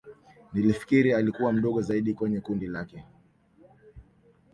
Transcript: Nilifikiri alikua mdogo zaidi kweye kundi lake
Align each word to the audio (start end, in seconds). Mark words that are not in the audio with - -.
Nilifikiri 0.53 1.13
alikua 1.13 1.53
mdogo 1.53 1.81
zaidi 1.81 2.13
kweye 2.13 2.41
kundi 2.41 2.67
lake 2.67 3.05